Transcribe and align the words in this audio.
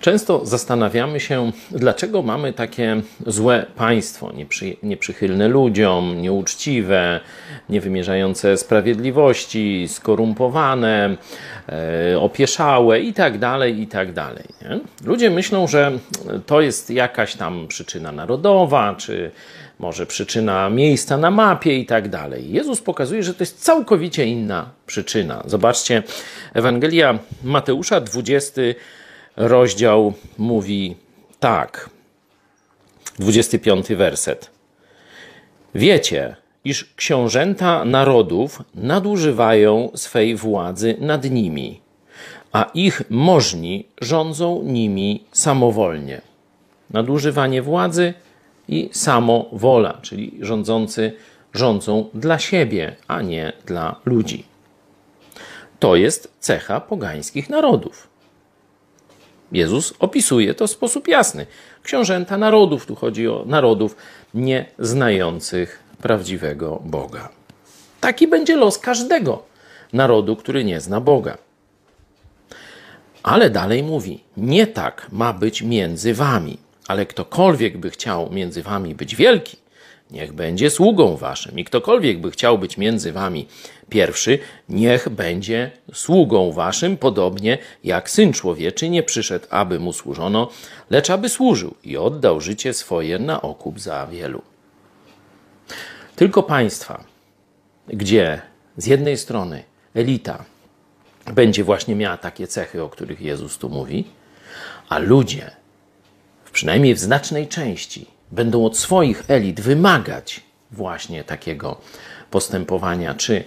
Często 0.00 0.46
zastanawiamy 0.46 1.20
się, 1.20 1.52
dlaczego 1.70 2.22
mamy 2.22 2.52
takie 2.52 3.02
złe 3.26 3.66
państwo, 3.76 4.32
nieprzy, 4.32 4.76
nieprzychylne 4.82 5.48
ludziom, 5.48 6.22
nieuczciwe, 6.22 7.20
niewymierzające 7.68 8.56
sprawiedliwości, 8.56 9.88
skorumpowane, 9.88 11.16
e, 11.68 12.20
opieszałe 12.20 13.00
itd., 13.00 13.70
itd. 13.70 14.26
Nie? 14.62 14.80
Ludzie 15.04 15.30
myślą, 15.30 15.66
że 15.66 15.92
to 16.46 16.60
jest 16.60 16.90
jakaś 16.90 17.36
tam 17.36 17.68
przyczyna 17.68 18.12
narodowa, 18.12 18.94
czy 18.94 19.30
może 19.78 20.06
przyczyna 20.06 20.70
miejsca 20.70 21.16
na 21.16 21.30
mapie 21.30 21.78
i 21.78 21.86
tak 21.86 22.08
dalej. 22.08 22.52
Jezus 22.52 22.80
pokazuje, 22.80 23.22
że 23.22 23.34
to 23.34 23.42
jest 23.42 23.64
całkowicie 23.64 24.26
inna 24.26 24.70
przyczyna. 24.86 25.42
Zobaczcie, 25.46 26.02
Ewangelia 26.54 27.18
Mateusza, 27.44 28.00
20 28.00 28.62
rozdział 29.40 30.12
mówi 30.38 30.96
tak. 31.40 31.90
25 33.18 33.88
werset. 33.88 34.50
Wiecie, 35.74 36.36
iż 36.64 36.94
książęta 36.96 37.84
narodów 37.84 38.62
nadużywają 38.74 39.90
swej 39.94 40.36
władzy 40.36 40.96
nad 41.00 41.30
nimi, 41.30 41.80
a 42.52 42.70
ich 42.74 43.02
możni 43.10 43.88
rządzą 44.00 44.62
nimi 44.62 45.24
samowolnie. 45.32 46.20
Nadużywanie 46.90 47.62
władzy 47.62 48.14
i 48.68 48.88
samowola, 48.92 49.98
czyli 50.02 50.38
rządzący 50.40 51.12
rządzą 51.54 52.08
dla 52.14 52.38
siebie, 52.38 52.96
a 53.08 53.22
nie 53.22 53.52
dla 53.66 53.96
ludzi. 54.04 54.44
To 55.78 55.96
jest 55.96 56.32
cecha 56.40 56.80
pogańskich 56.80 57.50
narodów. 57.50 58.09
Jezus 59.52 59.94
opisuje 59.98 60.54
to 60.54 60.66
w 60.66 60.70
sposób 60.70 61.08
jasny. 61.08 61.46
Książęta 61.82 62.38
narodów, 62.38 62.86
tu 62.86 62.94
chodzi 62.94 63.28
o 63.28 63.44
narodów 63.46 63.96
nieznających 64.34 65.82
prawdziwego 66.02 66.80
Boga. 66.84 67.28
Taki 68.00 68.28
będzie 68.28 68.56
los 68.56 68.78
każdego 68.78 69.42
narodu, 69.92 70.36
który 70.36 70.64
nie 70.64 70.80
zna 70.80 71.00
Boga. 71.00 71.38
Ale 73.22 73.50
dalej 73.50 73.82
mówi: 73.82 74.24
Nie 74.36 74.66
tak 74.66 75.06
ma 75.12 75.32
być 75.32 75.62
między 75.62 76.14
wami, 76.14 76.58
ale 76.88 77.06
ktokolwiek 77.06 77.78
by 77.78 77.90
chciał 77.90 78.30
między 78.32 78.62
wami 78.62 78.94
być 78.94 79.16
wielki, 79.16 79.56
niech 80.10 80.32
będzie 80.32 80.70
sługą 80.70 81.16
waszym. 81.16 81.58
I 81.58 81.64
ktokolwiek 81.64 82.20
by 82.20 82.30
chciał 82.30 82.58
być 82.58 82.76
między 82.76 83.12
wami 83.12 83.46
pierwszy, 83.88 84.38
niech 84.68 85.08
będzie 85.08 85.70
sługą 85.92 86.52
waszym, 86.52 86.96
podobnie 86.96 87.58
jak 87.84 88.10
syn 88.10 88.32
człowieczy 88.32 88.90
nie 88.90 89.02
przyszedł, 89.02 89.46
aby 89.50 89.80
mu 89.80 89.92
służono, 89.92 90.48
lecz 90.90 91.10
aby 91.10 91.28
służył 91.28 91.74
i 91.84 91.96
oddał 91.96 92.40
życie 92.40 92.74
swoje 92.74 93.18
na 93.18 93.42
okup 93.42 93.80
za 93.80 94.06
wielu. 94.06 94.42
Tylko 96.16 96.42
państwa, 96.42 97.04
gdzie 97.88 98.42
z 98.76 98.86
jednej 98.86 99.16
strony 99.16 99.64
elita 99.94 100.44
będzie 101.34 101.64
właśnie 101.64 101.94
miała 101.94 102.16
takie 102.16 102.46
cechy, 102.46 102.82
o 102.82 102.88
których 102.88 103.20
Jezus 103.20 103.58
tu 103.58 103.68
mówi, 103.68 104.04
a 104.88 104.98
ludzie, 104.98 105.50
przynajmniej 106.52 106.94
w 106.94 106.98
znacznej 106.98 107.48
części, 107.48 108.06
będą 108.32 108.64
od 108.64 108.78
swoich 108.78 109.24
elit 109.28 109.60
wymagać 109.60 110.40
właśnie 110.70 111.24
takiego 111.24 111.76
postępowania, 112.30 113.14
czy 113.14 113.44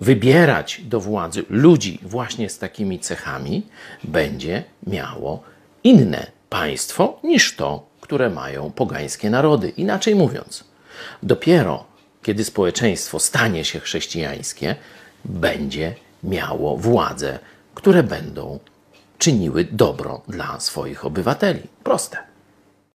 wybierać 0.00 0.80
do 0.84 1.00
władzy 1.00 1.44
ludzi 1.48 1.98
właśnie 2.02 2.50
z 2.50 2.58
takimi 2.58 2.98
cechami, 2.98 3.66
będzie 4.04 4.64
miało 4.86 5.42
inne 5.84 6.26
państwo 6.48 7.20
niż 7.24 7.56
to, 7.56 7.86
które 8.00 8.30
mają 8.30 8.70
pogańskie 8.70 9.30
narody. 9.30 9.68
Inaczej 9.68 10.14
mówiąc, 10.14 10.64
dopiero 11.22 11.84
kiedy 12.22 12.44
społeczeństwo 12.44 13.18
stanie 13.18 13.64
się 13.64 13.80
chrześcijańskie, 13.80 14.76
będzie 15.24 15.94
miało 16.24 16.76
władze, 16.76 17.38
które 17.74 18.02
będą 18.02 18.58
czyniły 19.18 19.64
dobro 19.64 20.22
dla 20.28 20.60
swoich 20.60 21.04
obywateli. 21.04 21.62
Proste. 21.84 22.29